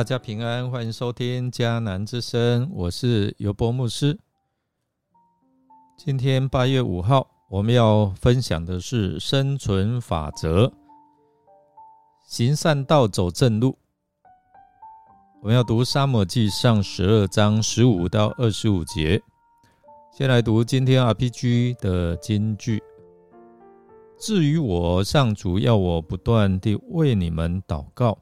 [0.00, 4.18] 大家平安，欢迎收听迦南之声，我是尤波牧师。
[5.98, 10.72] 今天八月五号，我们要分享的是生存法则，
[12.26, 13.76] 行善道，走正路。
[15.42, 19.22] 我们要读《沙漠记上》十二章十五到二十五节。
[20.10, 22.82] 先来读今天 RPG 的金句。
[24.18, 28.16] 至于我，上主要我不断地为你们祷告。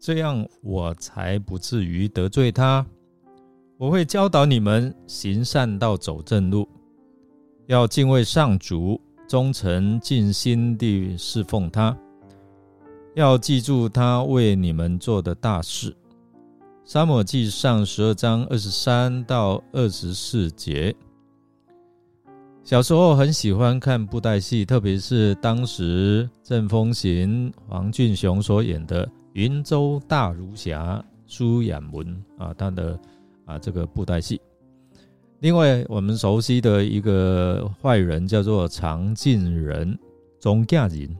[0.00, 2.84] 这样我才不至于得罪他。
[3.76, 6.66] 我会教导你们行善道，走正路，
[7.66, 11.94] 要敬畏上主，忠诚尽心地侍奉他，
[13.14, 15.94] 要记住他为你们做的大事。
[16.82, 20.94] 沙漠记上十二章二十三到二十四节。
[22.64, 29.06] 小时候很喜欢看布袋戏，特别是当时郑风行、黄俊雄所演的。
[29.32, 32.98] 云州大儒侠苏衍文啊，他的
[33.44, 34.40] 啊这个布袋戏。
[35.40, 39.98] 另外，我们熟悉的一个坏人叫做常进人
[40.38, 41.16] 钟家人，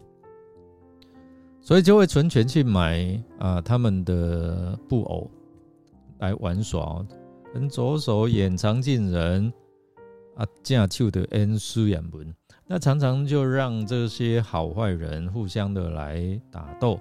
[1.60, 5.30] 所以就会存钱去买啊他们的布偶
[6.18, 7.04] 来玩耍。
[7.52, 9.52] 跟左手演常进人
[10.36, 12.32] 啊，架秋的恩苏衍文，
[12.66, 17.00] 那常常就让这些好坏人互相的来打斗。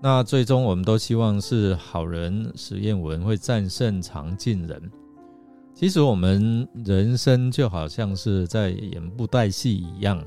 [0.00, 4.90] 那最终，我们都希望是好人史艳文会战胜常进人。
[5.72, 10.22] 其实，我们人生就好像是在演布袋戏一样。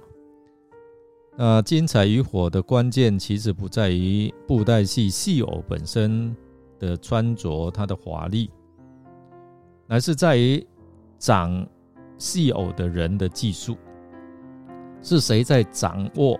[1.37, 6.35] 那精彩与火的关键，其实不在于布袋戏戏偶本身
[6.79, 8.49] 的穿着，它的华丽，
[9.87, 10.65] 而是在于
[11.19, 11.65] 掌
[12.17, 13.77] 戏偶的人的技术，
[15.03, 16.39] 是谁在掌握，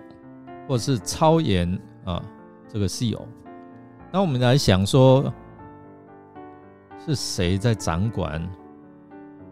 [0.66, 2.20] 或是操演啊？
[2.68, 3.26] 这个戏偶，
[4.12, 5.32] 那我们来想说，
[7.06, 8.46] 是谁在掌管，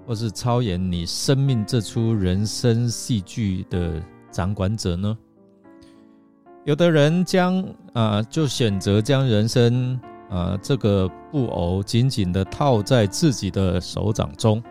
[0.07, 5.17] 或是操演你生命这出人生戏剧的掌管者呢？
[6.65, 14.63] 有的人将啊，就选择将人生啊这个布偶紧紧的套在自己的手掌中。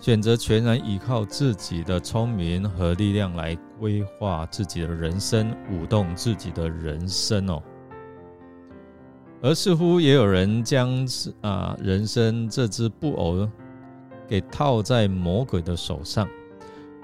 [0.00, 7.62] 选择全然依靠自己的聪明和力量来规划自己的人生，舞动自己的人生哦。
[9.42, 11.08] 而似乎也有人将
[11.40, 13.48] 啊人生这只布偶
[14.28, 16.28] 给套在魔鬼的手上，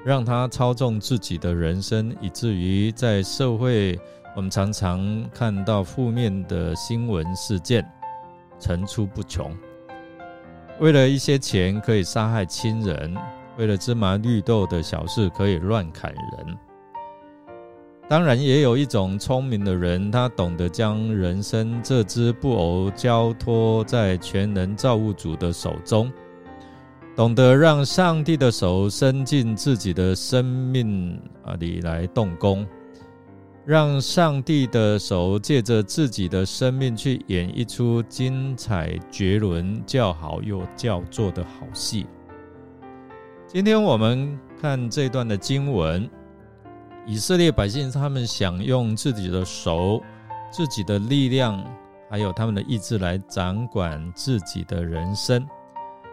[0.04, 3.98] 让他操纵自己的人生，以至于在社会
[4.37, 7.91] 我们常常看到负面的新闻事件
[8.58, 9.50] 层出不穷。
[10.78, 13.16] 为了一些钱可以杀害亲人，
[13.56, 16.58] 为了芝麻绿豆的小事可以乱砍人。
[18.09, 26.12] 当然，也有一种聪明的人，他懂得将人生这只布偶交托在全能造物主的手中，
[27.17, 32.65] 懂得让上帝的手伸进自己的生命啊里来动工。
[33.65, 42.06] 让上帝的手借着自己的生命去演一出精彩绝伦、叫好又叫座的好戏。
[43.49, 46.09] 今天我们看这段的经文，
[47.06, 50.03] 以色列百姓他们想用自己的手、
[50.50, 51.65] 自己的力量，
[52.11, 55.47] 还有他们的意志来掌管自己的人生，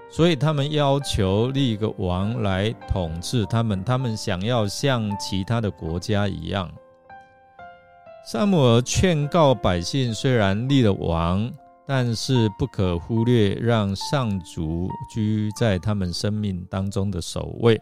[0.08, 3.84] 所以他们要求立一个王来统治他们。
[3.84, 6.72] 他们想要像其他的国家一样。
[8.26, 11.52] 萨姆尔劝告百姓：虽然立了王，
[11.88, 17.82] 但是不可忽略让上主居在他们生命当中的首位，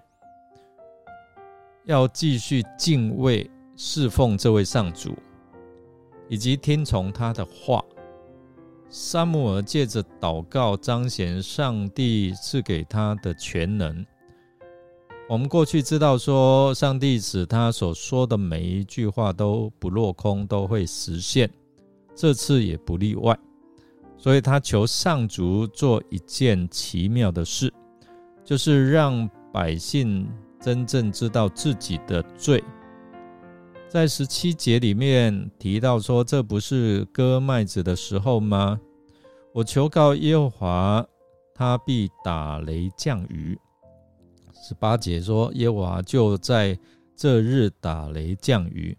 [1.91, 5.13] 要继续敬畏侍奉这位上主，
[6.29, 7.83] 以及听从他的话。
[8.89, 14.05] 萨姆尔借着祷告彰显上帝赐给他的全能。
[15.29, 21.49] 我们过去知道说，上帝使他所说的每一句话都不落空，都会实现。
[22.15, 23.37] 这次也不例外，
[24.17, 27.73] 所以他求上主做一件奇妙的事，
[28.43, 30.29] 就是让百姓
[30.61, 32.63] 真正知道自己的罪。
[33.89, 38.79] 在十七节里面提到说，这不是割麦子的时候吗？
[39.53, 41.05] 我求告耶和华，
[41.53, 43.59] 他必打雷降雨。
[44.53, 46.79] 十八节说：“耶和华就在
[47.17, 48.97] 这日打雷降雨。”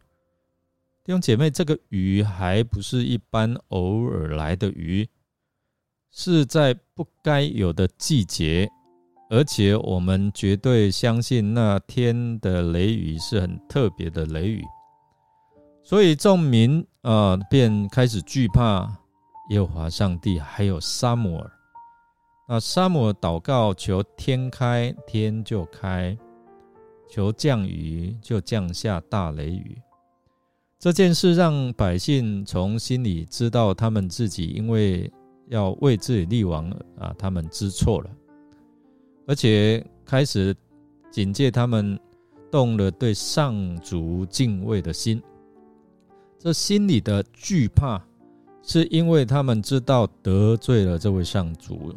[1.05, 5.09] 弟兄姐妹，这个雨还不是一般偶尔来的雨，
[6.11, 8.69] 是在不该有的季节，
[9.33, 14.63] 而且我们绝对相信那天的雷雨是很特别的雷雨。
[15.83, 18.87] 所以众民啊，便开始惧怕
[19.49, 21.51] 耶和华上帝，还有沙姆尔。
[22.47, 26.15] 那沙姆尔祷告求天开，天就开；
[27.11, 29.81] 求降雨，就降下大雷雨。
[30.79, 35.11] 这件事让百姓从心里知道，他们自己因为
[35.49, 36.69] 要为自己立王
[36.99, 38.11] 啊，他们知错了，
[39.27, 40.55] 而且开始
[41.11, 41.99] 警戒他们，
[42.51, 45.23] 动了对上主敬畏的心。
[46.39, 48.03] 这心里的惧怕，
[48.63, 51.95] 是因为他们知道得罪了这位上主。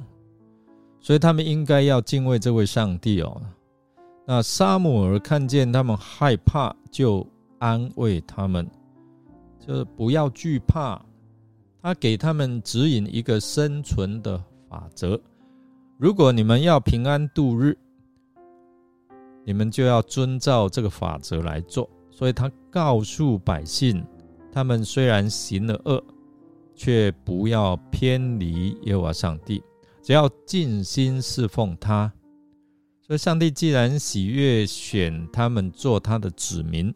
[1.00, 3.42] 所以他们应该要敬畏这位上帝哦。
[4.25, 7.25] 那沙姆尔看见他们害怕，就
[7.60, 8.68] 安慰他们，
[9.60, 11.00] 就是不要惧怕。
[11.81, 15.19] 他给他们指引一个生存的法则：
[15.98, 17.78] 如果你们要平安度日，
[19.46, 21.90] 你们就要遵照这个法则来做。
[22.12, 24.06] 所以他告诉百姓，
[24.52, 26.04] 他们虽然行了恶，
[26.74, 29.64] 却不要偏离耶和华上帝。
[30.02, 32.12] 只要尽心侍奉他，
[33.02, 36.94] 所以上帝既然喜悦选他们做他的子民，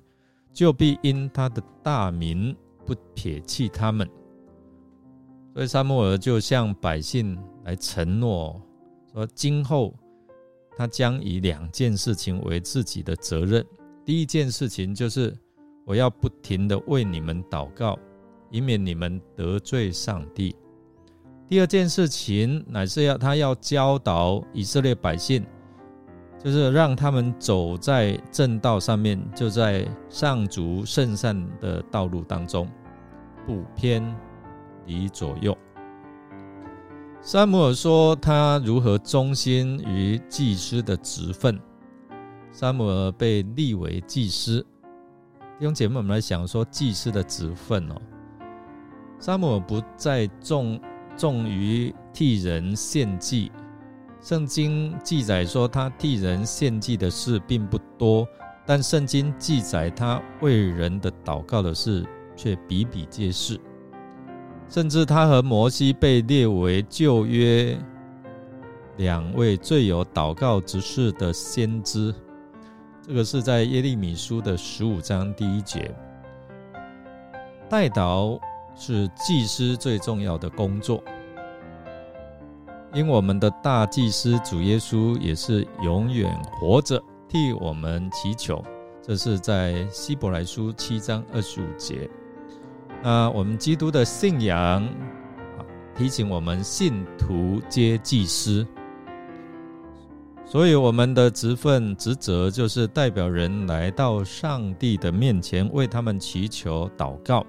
[0.51, 2.55] 就必因他的大名
[2.85, 4.09] 不撇弃他们。
[5.53, 8.61] 所以撒母耳就向百姓来承诺
[9.13, 9.93] 说：今后
[10.77, 13.65] 他将以两件事情为自己的责任。
[14.05, 15.35] 第一件事情就是
[15.85, 17.97] 我要不停的为你们祷告，
[18.49, 20.55] 以免你们得罪上帝。
[21.47, 25.43] 第二件事情乃是要他要教导以色列百姓，
[26.43, 32.69] 就是让他们走在正道上面，就在上主圣善的道路当中，
[33.45, 34.15] 不偏
[34.85, 35.57] 离左右。
[37.21, 41.59] 萨姆尔说他如何忠心于祭司的职分。
[42.51, 44.65] 萨姆尔被立为祭司，
[45.59, 47.95] 弟兄姐妹们来想说祭司的职分哦。
[49.19, 50.79] 萨姆尔不再重。
[51.17, 53.51] 重于替人献祭，
[54.21, 58.25] 圣经记载说他替人献祭的事并不多，
[58.65, 62.07] 但圣经记载他为人的祷告的事
[62.37, 63.59] 却比比皆是，
[64.69, 67.77] 甚至他和摩西被列为旧约
[68.97, 72.15] 两位最有祷告之事的先知。
[73.01, 75.93] 这个是在耶利米书的十五章第一节，
[77.69, 78.39] 代祷。
[78.81, 81.03] 是祭司最重要的工作，
[82.93, 88.63] 因我们的大祭司主耶稣也是永远活着，替我们祈求。
[89.01, 92.09] 这是在希伯来书七章二十五节。
[93.01, 94.87] 那我们基督的信仰
[95.95, 98.65] 提醒我们信徒皆祭司，
[100.45, 107.45] 所以我们的职分职责就是代表人来到上帝的面前，为他们祈求祷告。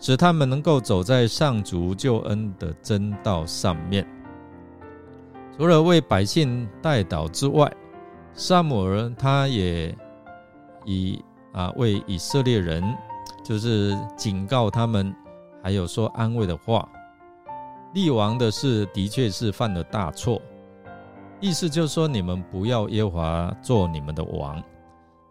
[0.00, 4.06] 使他们能够走在上主救恩的真道上面。
[5.56, 7.72] 除了为百姓代祷之外，
[8.34, 9.96] 萨姆尔他也
[10.84, 12.82] 以啊为以色列人，
[13.44, 15.14] 就是警告他们，
[15.62, 16.88] 还有说安慰的话。
[17.92, 20.42] 立王的事的确是犯了大错，
[21.38, 24.60] 意思就是说你们不要耶和华做你们的王。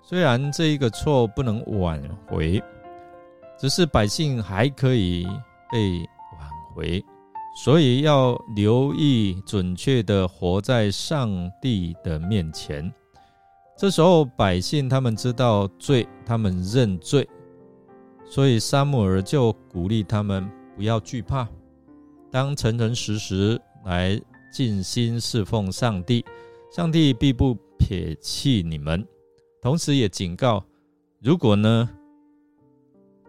[0.01, 2.63] 虽然这一个错不能挽回。
[3.55, 5.25] 只是百姓还可以
[5.71, 5.99] 被
[6.37, 7.05] 挽回，
[7.63, 11.29] 所以要留意准确的活在上
[11.61, 12.91] 帝的面前。
[13.77, 17.25] 这时候百姓他们知道罪，他们认罪，
[18.25, 21.47] 所以沙姆尔就鼓励他们不要惧怕，
[22.31, 24.19] 当诚诚实实来
[24.51, 26.25] 尽心侍奉上帝，
[26.71, 29.05] 上帝必不撇弃你们。
[29.61, 30.63] 同时也警告，
[31.19, 31.89] 如果呢？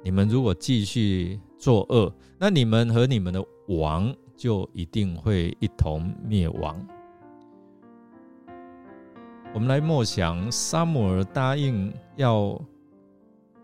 [0.02, 6.78] 你们如果继续作恶，那你们和你们的王就一定会一同灭亡。
[9.54, 12.60] 我们来默想，沙姆尔答应要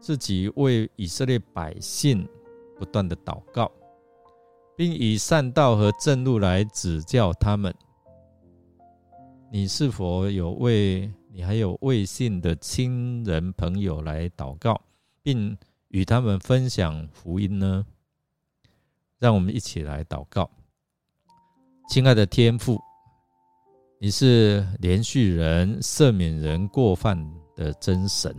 [0.01, 2.27] 自己为以色列百姓
[2.77, 3.71] 不断的祷告，
[4.77, 7.75] 并以善道和正路来指教他们。
[9.53, 14.81] 你是否有为你还有未信的亲人朋友来祷告，
[15.23, 15.57] 并？
[15.91, 17.85] 与他们分享福音呢？
[19.19, 20.49] 让我们一起来祷告。
[21.89, 22.81] 亲爱的天父，
[23.99, 27.21] 你是连续人、赦免人过犯
[27.57, 28.33] 的真神，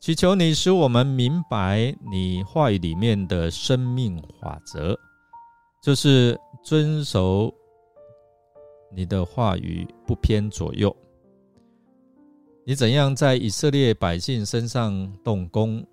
[0.00, 4.98] 祈求你使我们明白你话语里面的生命法则，
[5.82, 7.52] 就是遵守
[8.96, 10.96] 你的话语，不偏左右。
[12.64, 15.86] 你怎样在以色列百姓身上动工？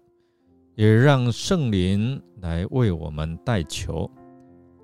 [0.75, 4.09] 也让圣灵来为我们代求，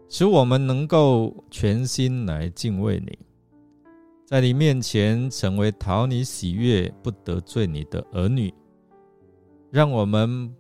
[0.09, 3.17] 使我们能够全心来敬畏你，
[4.25, 8.53] 在你面前成为讨你喜悦、不得罪你的儿女，
[9.73, 10.55] 让我们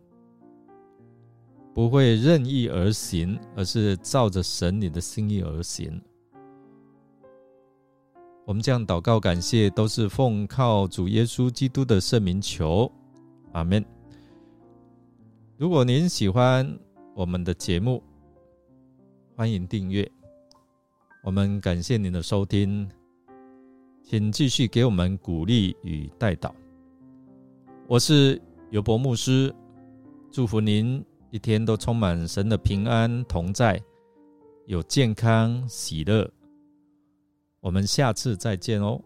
[1.71, 6.01] 不会任意而行，而是照着神你的心意而行。
[8.43, 12.91] 我们这样祷告感谢，都是奉靠主耶稣基督的圣名求，
[13.51, 13.85] 阿门。
[15.57, 16.67] 如果您喜欢
[17.13, 18.01] 我们的节目，
[19.35, 20.11] 欢迎订阅。
[21.23, 22.89] 我们感谢您的收听，
[24.01, 26.53] 请继续给我们鼓励与带导。
[27.87, 28.41] 我是
[28.73, 29.53] 尤博牧师，
[30.31, 33.79] 祝福您一天都充满神的平安同在，
[34.65, 36.27] 有健康喜乐。
[37.59, 38.99] 我们下次再见哦。